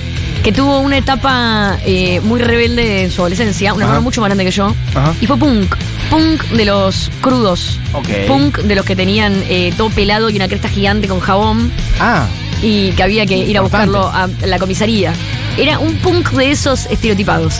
que 0.43 0.51
tuvo 0.51 0.79
una 0.79 0.97
etapa 0.97 1.77
eh, 1.85 2.19
muy 2.21 2.39
rebelde 2.39 3.03
en 3.03 3.11
su 3.11 3.21
adolescencia, 3.21 3.73
un 3.73 3.81
Ajá. 3.81 3.89
hermano 3.89 4.01
mucho 4.03 4.21
más 4.21 4.29
grande 4.29 4.45
que 4.45 4.51
yo, 4.51 4.73
Ajá. 4.95 5.13
y 5.19 5.25
fue 5.27 5.37
punk. 5.37 5.75
Punk 6.09 6.43
de 6.51 6.65
los 6.65 7.09
crudos. 7.21 7.79
Punk 8.27 8.59
de 8.59 8.75
los 8.75 8.85
que 8.85 8.95
tenían 8.95 9.43
eh, 9.49 9.73
todo 9.77 9.89
pelado 9.89 10.29
y 10.29 10.35
una 10.35 10.47
cresta 10.47 10.67
gigante 10.69 11.07
con 11.07 11.19
jabón 11.19 11.71
Ah, 11.99 12.25
y 12.61 12.91
que 12.91 13.03
había 13.03 13.25
que 13.25 13.37
ir 13.37 13.57
a 13.57 13.61
Importante. 13.61 13.87
buscarlo 13.91 14.07
a 14.41 14.47
la 14.47 14.57
comisaría. 14.59 15.13
Era 15.57 15.79
un 15.79 15.95
punk 15.97 16.31
de 16.31 16.51
esos 16.51 16.85
estereotipados. 16.87 17.55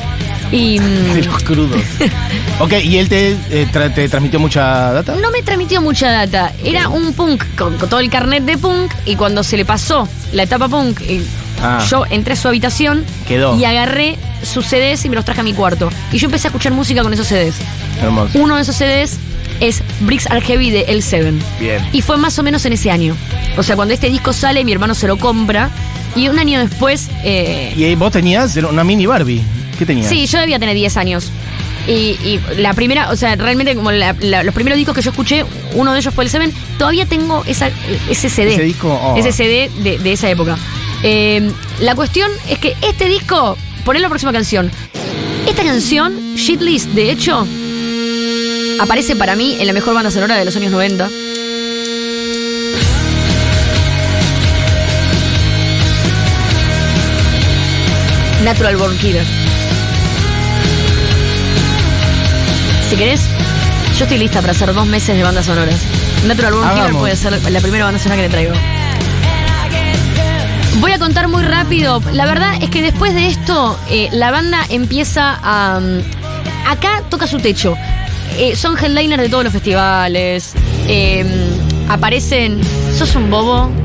Y 0.52 0.80
mm, 0.82 1.14
de 1.14 1.24
los 1.24 1.44
crudos. 1.44 1.82
ok, 2.60 2.74
¿y 2.84 2.98
él 2.98 3.08
te, 3.10 3.32
eh, 3.50 3.68
tra- 3.72 3.94
te 3.94 4.08
transmitió 4.10 4.40
mucha 4.40 4.92
data? 4.92 5.16
no 5.16 5.32
me 5.32 5.42
transmitió 5.42 5.82
mucha 5.82 6.12
data. 6.12 6.52
Era 6.64 6.90
un 6.90 7.14
punk 7.14 7.44
con, 7.58 7.78
con 7.78 7.90
todo 7.90 8.00
el 8.00 8.10
carnet 8.10 8.44
de 8.44 8.58
punk 8.58 8.92
y 9.06 9.16
cuando 9.16 9.44
se 9.44 9.58
le 9.58 9.66
pasó 9.66 10.08
la 10.34 10.44
etapa 10.44 10.68
punk, 10.68 11.00
eh, 11.02 11.24
Ah. 11.64 11.78
yo 11.88 12.06
entré 12.10 12.34
a 12.34 12.36
su 12.36 12.48
habitación 12.48 13.06
Quedó. 13.28 13.56
y 13.56 13.66
agarré 13.66 14.18
sus 14.42 14.66
CDs 14.66 15.06
y 15.06 15.10
me 15.10 15.16
los 15.16 15.24
traje 15.26 15.42
a 15.42 15.44
mi 15.44 15.54
cuarto. 15.54 15.92
Y 16.12 16.18
yo 16.18 16.26
empecé 16.26 16.48
a 16.48 16.50
escuchar 16.50 16.72
música 16.74 17.04
con 17.04 17.14
esos 17.14 17.28
CDs. 17.28 17.54
Hermoso. 18.02 18.40
Uno 18.40 18.56
de 18.56 18.64
esos 18.64 18.76
CDs 18.76 19.18
es 19.60 19.84
Bricks 20.00 20.26
Are 20.32 20.42
Heavy 20.42 20.72
de 20.72 20.88
L7. 20.88 21.40
Bien. 21.60 21.88
Y 21.94 22.02
fue 22.02 22.18
más 22.18 22.40
o 22.40 22.42
menos 22.44 22.66
en 22.66 22.74
ese 22.74 22.90
año. 22.90 23.16
O 23.58 23.62
sea, 23.64 23.76
cuando 23.76 23.94
este 23.94 24.10
disco 24.10 24.34
sale, 24.34 24.66
mi 24.66 24.72
hermano 24.72 24.96
se 24.96 25.06
lo 25.08 25.18
compra. 25.18 25.70
Y 26.16 26.30
un 26.30 26.40
año 26.40 26.60
después, 26.60 27.10
eh, 27.24 27.74
¿Y 27.78 27.94
vos 27.94 28.12
tenías 28.12 28.56
una 28.56 28.84
mini 28.84 29.06
Barbie? 29.06 29.44
¿Qué 29.82 29.86
tenías? 29.88 30.08
sí, 30.10 30.28
yo 30.28 30.38
debía 30.40 30.60
tener 30.60 30.76
10 30.76 30.96
años. 30.98 31.32
Y, 31.88 31.92
y 32.24 32.40
la 32.58 32.76
primera, 32.76 33.10
o 33.10 33.16
sea, 33.16 33.36
realmente 33.36 33.74
como 33.76 33.92
la- 33.92 34.16
la- 34.20 34.44
los 34.44 34.54
primeros 34.54 34.78
discos 34.78 34.94
que 34.94 35.02
yo 35.02 35.10
escuché, 35.10 35.44
uno 35.74 35.92
de 35.94 36.00
ellos 36.02 36.14
fue 36.14 36.24
el 36.24 36.30
Seven, 36.30 36.54
todavía 36.78 37.08
tengo 37.08 37.44
esa, 37.48 37.72
ese 38.08 38.30
CD. 38.30 38.54
Ese 38.54 38.62
disco, 38.64 38.94
oh. 38.94 39.18
Ese 39.18 39.32
CD 39.32 39.72
de, 39.80 39.98
de 39.98 40.12
esa 40.12 40.30
época. 40.30 40.56
Eh, 41.02 41.52
la 41.80 41.96
cuestión 41.96 42.30
es 42.48 42.60
que 42.60 42.76
este 42.84 43.06
disco, 43.10 43.58
poné 43.84 44.00
la 44.00 44.10
próxima 44.10 44.32
canción. 44.32 44.70
Esta 45.48 45.64
canción, 45.64 46.36
Shitlist, 46.36 46.90
de 46.90 47.10
hecho, 47.10 47.48
aparece 48.80 49.16
para 49.16 49.36
mí 49.36 49.58
en 49.60 49.66
la 49.66 49.74
mejor 49.74 49.96
banda 49.96 50.12
sonora 50.12 50.36
de 50.38 50.46
los 50.46 50.56
años 50.56 50.72
90. 50.72 51.10
Natural 58.44 58.76
Born 58.78 58.98
Killer. 58.98 59.26
Si 62.92 62.98
querés, 62.98 63.22
yo 63.98 64.04
estoy 64.04 64.18
lista 64.18 64.42
para 64.42 64.52
hacer 64.52 64.74
dos 64.74 64.86
meses 64.86 65.16
de 65.16 65.24
bandas 65.24 65.46
sonoras. 65.46 65.80
Natural 66.28 66.52
Born 66.52 66.68
Hagamos. 66.68 67.00
puede 67.00 67.16
ser 67.16 67.42
la 67.50 67.62
primera 67.62 67.86
banda 67.86 67.98
sonora 68.02 68.18
que 68.18 68.28
le 68.28 68.30
traigo. 68.30 68.54
Voy 70.82 70.92
a 70.92 71.00
contar 71.00 71.30
muy 71.30 71.42
rápido. 71.42 72.04
La 72.12 72.26
verdad 72.26 72.56
es 72.62 72.70
que 72.70 72.82
después 72.82 73.14
de 73.16 73.28
esto, 73.30 73.80
eh, 73.90 74.10
la 74.12 74.30
banda 74.30 74.66
empieza 74.68 75.40
a. 75.42 75.80
mm, 75.80 76.02
acá 76.70 77.02
toca 77.08 77.28
su 77.28 77.40
techo. 77.40 77.78
Eh, 78.38 78.58
son 78.58 78.78
headliners 78.78 79.24
de 79.24 79.30
todos 79.30 79.46
los 79.46 79.54
festivales. 79.54 80.52
eh, 80.90 81.24
aparecen. 81.88 82.60
¿Sos 82.98 83.16
un 83.16 83.30
bobo? 83.30 83.72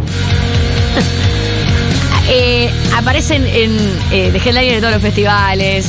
Eh, 2.28 2.68
aparecen 2.96 3.46
en, 3.46 3.78
eh, 4.10 4.32
de 4.32 4.38
headliner 4.38 4.74
de 4.74 4.80
todos 4.80 4.94
los 4.94 5.00
festivales. 5.02 5.86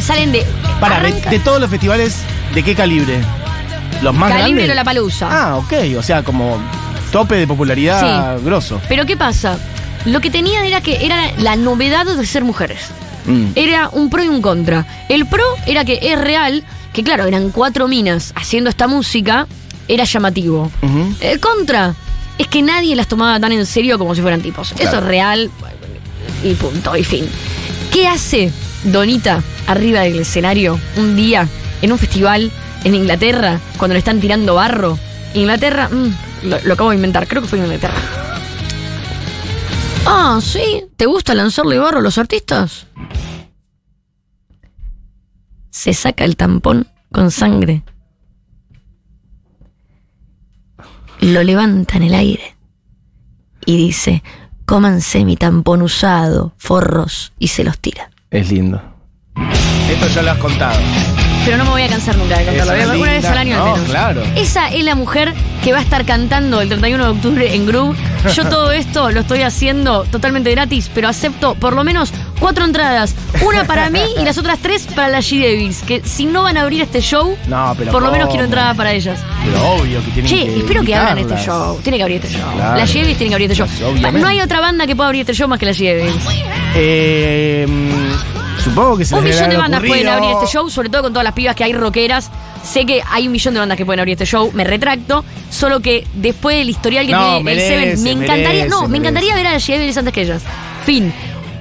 salen 0.00 0.30
de. 0.30 0.46
Para, 0.80 1.00
de, 1.00 1.08
arranca- 1.08 1.30
de 1.30 1.38
todos 1.38 1.60
los 1.60 1.70
festivales, 1.70 2.16
¿de 2.54 2.62
qué 2.62 2.74
calibre? 2.74 3.20
¿Los 4.02 4.14
más 4.14 4.30
Calibre 4.30 4.50
grandes? 4.50 4.68
Lollapalooza. 4.68 5.28
Ah, 5.30 5.56
ok. 5.56 5.72
O 5.98 6.02
sea, 6.02 6.22
como 6.22 6.58
tope 7.12 7.36
de 7.36 7.46
popularidad 7.46 8.38
grosso. 8.42 8.80
Pero 8.88 9.06
¿qué 9.06 9.16
pasa? 9.16 9.58
Lo 10.04 10.20
que 10.20 10.30
tenían 10.30 10.64
era 10.64 10.80
que 10.80 11.06
era 11.06 11.30
la 11.38 11.56
novedad 11.56 12.04
de 12.04 12.26
ser 12.26 12.44
mujeres. 12.44 12.80
Mm. 13.26 13.46
Era 13.54 13.88
un 13.90 14.10
pro 14.10 14.22
y 14.22 14.28
un 14.28 14.42
contra. 14.42 14.84
El 15.08 15.24
pro 15.26 15.44
era 15.66 15.84
que 15.84 15.98
es 16.02 16.20
real, 16.20 16.62
que 16.92 17.02
claro, 17.02 17.24
eran 17.24 17.50
cuatro 17.50 17.88
minas 17.88 18.32
haciendo 18.36 18.68
esta 18.68 18.86
música, 18.88 19.46
era 19.88 20.04
llamativo. 20.04 20.70
Ujú. 20.82 21.14
El 21.20 21.40
contra 21.40 21.94
es 22.36 22.48
que 22.48 22.60
nadie 22.60 22.94
las 22.96 23.06
tomaba 23.06 23.38
tan 23.40 23.52
en 23.52 23.64
serio 23.64 23.98
como 23.98 24.14
si 24.14 24.20
fueran 24.20 24.42
tipos. 24.42 24.72
Eso 24.72 24.80
Claro. 24.82 24.98
es 24.98 25.04
real 25.04 25.50
y 26.42 26.52
punto, 26.54 26.94
y 26.96 27.04
fin. 27.04 27.26
¿Qué 27.90 28.06
hace 28.08 28.52
Donita 28.82 29.40
arriba 29.66 30.00
del 30.00 30.20
escenario 30.20 30.78
un 30.96 31.16
día 31.16 31.48
en 31.82 31.92
un 31.92 31.98
festival 31.98 32.50
en 32.84 32.94
Inglaterra 32.94 33.60
cuando 33.78 33.94
le 33.94 33.98
están 33.98 34.20
tirando 34.20 34.54
barro? 34.54 34.98
Inglaterra, 35.34 35.88
mm, 35.88 36.48
lo, 36.48 36.60
lo 36.64 36.74
acabo 36.74 36.90
de 36.90 36.96
inventar, 36.96 37.26
creo 37.26 37.42
que 37.42 37.48
fue 37.48 37.58
en 37.58 37.64
Inglaterra. 37.64 37.94
Ah, 40.06 40.38
sí, 40.42 40.84
¿te 40.96 41.06
gusta 41.06 41.34
lanzarle 41.34 41.78
barro 41.78 41.98
a 41.98 42.02
los 42.02 42.18
artistas? 42.18 42.86
Se 45.70 45.94
saca 45.94 46.24
el 46.24 46.36
tampón 46.36 46.86
con 47.10 47.30
sangre. 47.30 47.82
Lo 51.20 51.42
levanta 51.42 51.96
en 51.96 52.02
el 52.02 52.14
aire 52.14 52.54
y 53.64 53.76
dice, 53.76 54.22
cómanse 54.66 55.24
mi 55.24 55.36
tampón 55.36 55.82
usado, 55.82 56.54
forros, 56.58 57.32
y 57.38 57.48
se 57.48 57.64
los 57.64 57.78
tira. 57.78 58.10
Es 58.30 58.52
lindo. 58.52 58.93
Esto 59.94 60.08
ya 60.14 60.22
lo 60.22 60.30
has 60.32 60.38
contado. 60.38 60.78
Pero 61.44 61.58
no 61.58 61.64
me 61.64 61.70
voy 61.70 61.82
a 61.82 61.88
cansar 61.88 62.16
nunca 62.16 62.38
de 62.38 62.46
cantarlo. 62.46 62.72
Es 62.72 62.88
Una 63.00 63.12
vez 63.12 63.24
al 63.26 63.36
año 63.38 63.56
No, 63.58 63.64
al 63.66 63.72
menos. 63.72 63.90
claro. 63.90 64.22
Esa 64.34 64.68
es 64.68 64.82
la 64.82 64.94
mujer 64.94 65.34
que 65.62 65.72
va 65.72 65.78
a 65.78 65.82
estar 65.82 66.04
cantando 66.06 66.60
el 66.62 66.68
31 66.68 67.04
de 67.04 67.10
octubre 67.10 67.54
en 67.54 67.66
Groove. 67.66 67.96
Yo 68.34 68.44
todo 68.48 68.72
esto 68.72 69.10
lo 69.10 69.20
estoy 69.20 69.42
haciendo 69.42 70.04
totalmente 70.04 70.50
gratis, 70.50 70.90
pero 70.94 71.06
acepto 71.08 71.54
por 71.54 71.74
lo 71.74 71.84
menos 71.84 72.12
cuatro 72.40 72.64
entradas. 72.64 73.14
Una 73.46 73.64
para 73.64 73.90
mí 73.90 74.00
y 74.18 74.24
las 74.24 74.38
otras 74.38 74.58
tres 74.60 74.86
para 74.94 75.08
las 75.08 75.30
G-Devils. 75.30 75.82
Que 75.82 76.00
si 76.02 76.24
no 76.24 76.44
van 76.44 76.56
a 76.56 76.62
abrir 76.62 76.80
este 76.80 77.02
show, 77.02 77.36
No, 77.46 77.74
pero 77.76 77.92
por 77.92 78.02
lo 78.02 78.10
menos 78.10 78.28
quiero 78.30 78.44
entrada 78.44 78.72
para 78.72 78.92
ellas. 78.92 79.20
Pero 79.44 79.68
obvio 79.74 80.02
que 80.02 80.10
tienen 80.12 80.30
Che, 80.30 80.46
que 80.46 80.58
espero 80.60 80.82
que 80.82 80.94
abran 80.94 81.18
este 81.18 81.36
show. 81.36 81.78
Tiene 81.82 81.98
que 81.98 82.02
abrir 82.04 82.24
este 82.24 82.38
show. 82.38 82.50
Claro. 82.56 82.78
Las 82.78 82.90
G-Devils 82.90 83.18
tienen 83.18 83.28
que 83.30 83.34
abrir 83.34 83.50
este 83.50 83.62
show. 83.62 83.68
Pues. 84.00 84.14
No 84.14 84.26
hay 84.28 84.40
otra 84.40 84.60
banda 84.60 84.86
que 84.86 84.96
pueda 84.96 85.08
abrir 85.08 85.20
este 85.20 85.34
show 85.34 85.46
más 85.46 85.58
que 85.58 85.66
las 85.66 85.78
G-Devils. 85.78 86.24
Eh, 86.74 87.66
supongo 88.62 88.96
que 88.98 89.04
se 89.04 89.14
Un 89.14 89.24
les 89.24 89.34
millón 89.36 89.50
de 89.50 89.56
bandas 89.56 89.80
pueden 89.86 90.08
abrir 90.08 90.30
este 90.32 90.46
show, 90.52 90.68
sobre 90.70 90.88
todo 90.88 91.02
con 91.02 91.12
todas 91.12 91.24
las 91.24 91.34
pibas 91.34 91.54
que 91.56 91.64
hay 91.64 91.72
rockeras. 91.72 92.30
Sé 92.62 92.86
que 92.86 93.02
hay 93.10 93.26
un 93.26 93.32
millón 93.32 93.54
de 93.54 93.60
bandas 93.60 93.76
que 93.76 93.84
pueden 93.84 94.00
abrir 94.00 94.12
este 94.14 94.26
show, 94.26 94.50
me 94.54 94.64
retracto. 94.64 95.24
Solo 95.50 95.80
que 95.80 96.06
después 96.14 96.56
del 96.56 96.70
historial 96.70 97.06
que 97.06 97.12
No, 97.12 97.24
tiene 97.26 97.44
merece, 97.44 97.74
el 97.74 97.98
Seven, 97.98 98.02
me 98.04 98.10
encantaría. 98.12 98.48
merece, 98.48 98.68
no, 98.68 98.88
me 98.88 98.98
encantaría 98.98 99.34
ver 99.34 99.46
a 99.48 99.56
G-Devils 99.56 99.96
antes 99.98 100.14
que 100.14 100.22
ellas. 100.22 100.42
Fin. 100.84 101.12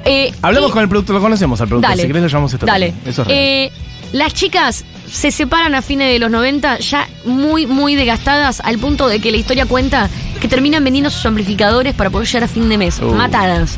Eh, 0.05 0.33
Hablemos 0.41 0.69
y- 0.69 0.73
con 0.73 0.83
el 0.83 0.89
productor, 0.89 1.15
lo 1.15 1.21
conocemos 1.21 1.59
al 1.61 1.67
productor. 1.67 1.89
Dale. 1.91 2.01
Si 2.01 2.07
querés 2.07 2.21
lo 2.23 2.27
llamamos 2.27 2.53
esta 2.53 2.65
Dale. 2.65 2.93
Eso 3.05 3.21
es. 3.23 3.27
Eh, 3.31 3.71
las 4.13 4.33
chicas 4.33 4.83
se 5.11 5.31
separan 5.31 5.75
a 5.75 5.81
fines 5.81 6.11
de 6.11 6.19
los 6.19 6.29
90, 6.31 6.79
ya 6.79 7.07
muy, 7.25 7.65
muy 7.67 7.95
desgastadas, 7.95 8.59
al 8.61 8.77
punto 8.79 9.07
de 9.07 9.19
que 9.19 9.31
la 9.31 9.37
historia 9.37 9.65
cuenta 9.65 10.09
que 10.39 10.47
terminan 10.47 10.83
vendiendo 10.83 11.09
sus 11.09 11.25
amplificadores 11.25 11.93
para 11.93 12.09
poder 12.09 12.27
llegar 12.27 12.43
a 12.43 12.47
fin 12.47 12.67
de 12.69 12.77
mes. 12.77 12.99
Uh. 12.99 13.13
Matadas. 13.13 13.77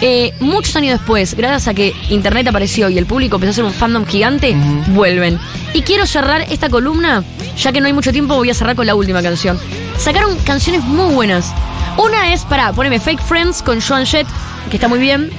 Eh, 0.00 0.34
muchos 0.40 0.74
años 0.74 0.98
después, 0.98 1.34
gracias 1.34 1.68
a 1.68 1.74
que 1.74 1.94
internet 2.08 2.48
apareció 2.48 2.88
y 2.88 2.98
el 2.98 3.06
público 3.06 3.36
empezó 3.36 3.50
a 3.50 3.54
ser 3.54 3.64
un 3.64 3.72
fandom 3.72 4.04
gigante, 4.06 4.56
vuelven. 4.88 5.38
Y 5.74 5.82
quiero 5.82 6.06
cerrar 6.06 6.42
esta 6.50 6.68
columna, 6.68 7.22
ya 7.56 7.72
que 7.72 7.80
no 7.80 7.86
hay 7.86 7.92
mucho 7.92 8.12
tiempo, 8.12 8.34
voy 8.34 8.50
a 8.50 8.54
cerrar 8.54 8.74
con 8.74 8.86
la 8.86 8.94
última 8.94 9.22
canción. 9.22 9.58
Sacaron 9.98 10.36
canciones 10.38 10.82
muy 10.82 11.14
buenas. 11.14 11.52
Una 11.96 12.32
es, 12.32 12.42
para 12.42 12.72
poneme 12.72 12.98
Fake 12.98 13.22
Friends 13.22 13.62
con 13.62 13.80
Joan 13.80 14.06
Jett, 14.06 14.26
que 14.70 14.76
está 14.76 14.88
muy 14.88 14.98
bien. 14.98 15.30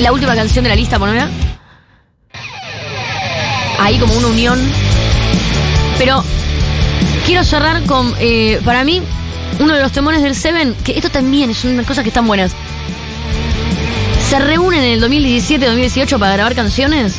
La 0.00 0.12
última 0.12 0.34
canción 0.34 0.62
de 0.62 0.70
la 0.70 0.76
lista, 0.76 0.98
poneme. 0.98 1.24
Ahí 3.78 3.98
como 3.98 4.14
una 4.14 4.28
unión. 4.28 4.58
Pero 5.98 6.24
quiero 7.26 7.44
cerrar 7.44 7.84
con, 7.84 8.14
eh, 8.20 8.60
para 8.64 8.84
mí, 8.84 9.02
uno 9.58 9.74
de 9.74 9.82
los 9.82 9.92
temores 9.92 10.22
del 10.22 10.34
Seven, 10.34 10.74
que 10.84 10.92
esto 10.92 11.10
también 11.10 11.50
es 11.50 11.64
una 11.64 11.82
cosa 11.82 12.02
que 12.02 12.08
están 12.08 12.26
buenas. 12.26 12.52
Se 14.30 14.38
reúnen 14.38 14.84
en 14.84 14.92
el 14.92 15.02
2017-2018 15.02 16.16
para 16.18 16.34
grabar 16.34 16.54
canciones. 16.54 17.16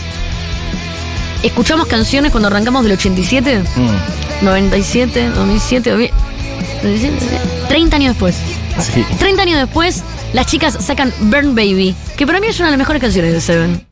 Escuchamos 1.43 1.87
canciones 1.87 2.31
cuando 2.31 2.47
arrancamos 2.47 2.83
del 2.83 2.93
87, 2.93 3.63
Mm, 3.75 4.45
97, 4.45 5.29
2007, 5.35 5.89
2000, 5.89 6.09
30 7.67 7.95
años 7.97 8.09
después. 8.13 8.37
sí. 8.79 9.03
30 9.19 9.41
años 9.41 9.59
después, 9.59 10.03
las 10.31 10.45
chicas 10.45 10.77
sacan 10.79 11.13
Burn 11.19 11.53
Baby, 11.53 11.93
que 12.15 12.25
para 12.25 12.39
mí 12.39 12.47
es 12.47 12.57
una 12.59 12.67
de 12.69 12.71
las 12.71 12.77
mejores 12.79 13.01
canciones 13.01 13.33
de 13.33 13.41
Seven. 13.41 13.85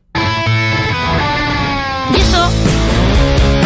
Y 2.16 2.20
eso, 2.20 2.50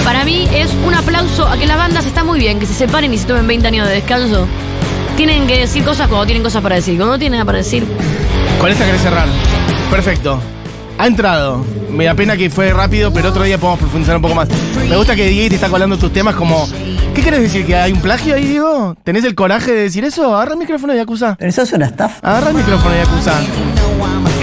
para 0.02 0.24
mí, 0.24 0.48
es 0.52 0.70
un 0.84 0.94
aplauso 0.94 1.46
a 1.46 1.56
que 1.56 1.66
las 1.66 1.78
bandas 1.78 2.06
están 2.06 2.26
muy 2.26 2.40
bien, 2.40 2.58
que 2.58 2.66
se 2.66 2.74
separen 2.74 3.14
y 3.14 3.18
se 3.18 3.26
tomen 3.26 3.46
20 3.46 3.68
años 3.68 3.86
de 3.86 3.94
descanso. 3.94 4.48
Tienen 5.16 5.46
que 5.46 5.58
decir 5.60 5.84
cosas 5.84 6.08
cuando 6.08 6.26
tienen 6.26 6.42
cosas 6.42 6.60
para 6.60 6.74
decir. 6.74 6.96
Cuando 6.96 7.12
no 7.12 7.18
tienen 7.20 7.38
nada 7.38 7.44
para 7.46 7.58
decir, 7.58 7.86
Con 8.60 8.70
esta 8.70 8.84
querés 8.86 9.02
cerrar. 9.02 9.28
Perfecto. 9.90 10.40
Ha 10.98 11.06
entrado. 11.06 11.64
Me 11.90 12.04
da 12.04 12.14
pena 12.14 12.36
que 12.36 12.50
fue 12.50 12.72
rápido, 12.72 13.12
pero 13.12 13.28
otro 13.30 13.42
día 13.42 13.58
podemos 13.58 13.78
profundizar 13.80 14.16
un 14.16 14.22
poco 14.22 14.34
más. 14.34 14.48
Me 14.88 14.96
gusta 14.96 15.14
que 15.14 15.28
Diego 15.28 15.48
te 15.48 15.54
está 15.56 15.68
colando 15.68 15.96
tus 15.98 16.12
temas 16.12 16.34
como. 16.34 16.68
¿Qué 17.14 17.22
querés 17.22 17.40
decir? 17.40 17.64
¿Que 17.66 17.76
hay 17.76 17.92
un 17.92 18.00
plagio 18.00 18.34
ahí, 18.34 18.46
Diego? 18.46 18.96
¿Tenés 19.04 19.24
el 19.24 19.34
coraje 19.34 19.72
de 19.72 19.82
decir 19.82 20.04
eso? 20.04 20.34
Agarra 20.34 20.52
el 20.52 20.58
micrófono 20.58 20.94
y 20.94 20.98
acusa. 20.98 21.36
Pero 21.38 21.50
eso 21.50 21.62
es 21.62 21.72
una 21.72 21.86
estafa. 21.86 22.18
Agarra 22.28 22.50
el 22.50 22.56
micrófono 22.56 22.94
y 22.96 22.98
acusa. 22.98 23.34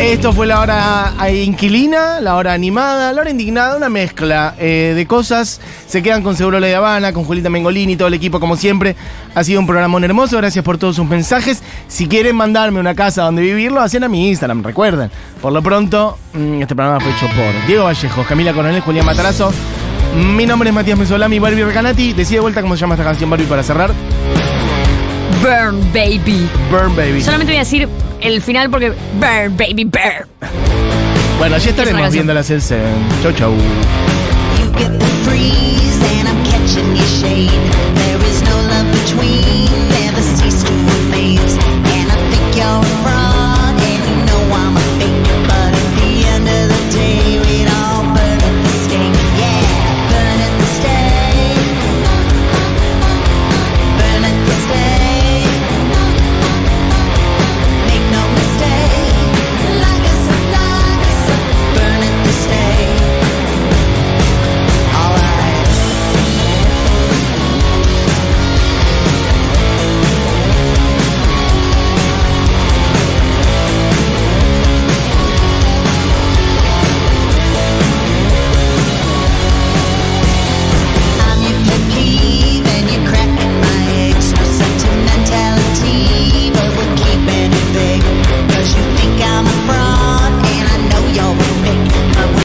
Esto 0.01 0.33
fue 0.33 0.47
la 0.47 0.59
hora 0.59 1.13
inquilina, 1.31 2.19
la 2.19 2.35
hora 2.35 2.53
animada, 2.53 3.13
la 3.13 3.21
hora 3.21 3.29
indignada, 3.29 3.77
una 3.77 3.87
mezcla 3.87 4.55
eh, 4.57 4.93
de 4.95 5.05
cosas. 5.05 5.61
Se 5.85 6.01
quedan 6.01 6.23
con 6.23 6.35
Seguro 6.35 6.59
La 6.59 6.65
de 6.65 6.75
Habana, 6.75 7.13
con 7.13 7.23
Julita 7.23 7.51
Mengolini, 7.51 7.95
todo 7.95 8.07
el 8.07 8.15
equipo 8.15 8.39
como 8.39 8.57
siempre. 8.57 8.95
Ha 9.35 9.43
sido 9.43 9.59
un 9.59 9.67
programa 9.67 10.03
hermoso, 10.03 10.37
gracias 10.37 10.65
por 10.65 10.79
todos 10.79 10.95
sus 10.95 11.07
mensajes. 11.07 11.61
Si 11.87 12.07
quieren 12.07 12.35
mandarme 12.35 12.79
una 12.79 12.95
casa 12.95 13.23
donde 13.23 13.43
vivirlo, 13.43 13.79
hacen 13.79 14.03
a 14.03 14.09
mi 14.09 14.27
Instagram, 14.29 14.63
recuerden. 14.63 15.11
Por 15.39 15.53
lo 15.53 15.61
pronto, 15.61 16.17
mm, 16.33 16.61
este 16.63 16.75
programa 16.75 16.99
fue 16.99 17.11
hecho 17.11 17.27
por 17.27 17.67
Diego 17.67 17.83
Vallejo, 17.83 18.23
Camila 18.23 18.53
Coronel, 18.53 18.81
Julián 18.81 19.05
Matarazo. 19.05 19.53
Mi 20.15 20.47
nombre 20.47 20.69
es 20.69 20.75
Matías 20.75 20.97
Mesolami, 20.97 21.37
Barbie 21.37 21.63
Recanati. 21.63 22.13
Decide 22.13 22.37
de 22.37 22.41
vuelta 22.41 22.61
cómo 22.63 22.75
se 22.75 22.81
llama 22.81 22.95
esta 22.95 23.05
canción, 23.05 23.29
Barbie, 23.29 23.45
para 23.45 23.61
cerrar. 23.61 23.91
Burn 25.41 25.79
Baby. 25.93 26.49
Burn 26.71 26.95
Baby. 26.95 27.21
Solamente 27.21 27.53
voy 27.53 27.57
a 27.57 27.59
decir 27.59 27.87
el 28.21 28.41
final 28.41 28.69
porque. 28.69 28.93
Bear, 29.19 29.49
baby, 29.49 29.85
bear. 29.85 30.27
Bueno, 31.37 31.55
allí 31.55 31.69
estaremos 31.69 32.11
viendo 32.11 32.33
las 32.33 32.49
Elsen. 32.49 32.81
Chau, 33.23 33.31
chau. 33.33 33.53